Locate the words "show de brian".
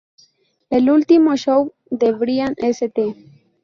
1.37-2.55